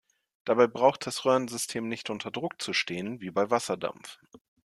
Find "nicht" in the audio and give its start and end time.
1.87-2.09